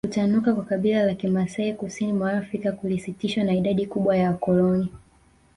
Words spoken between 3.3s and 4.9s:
na idadi kubwa ya wakoloni